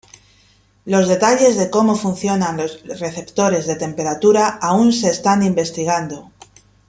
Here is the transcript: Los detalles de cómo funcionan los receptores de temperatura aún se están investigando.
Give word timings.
Los 0.83 1.07
detalles 1.07 1.57
de 1.57 1.69
cómo 1.69 1.95
funcionan 1.95 2.57
los 2.57 2.81
receptores 2.99 3.67
de 3.67 3.75
temperatura 3.75 4.47
aún 4.59 4.93
se 4.93 5.09
están 5.11 5.43
investigando. 5.43 6.31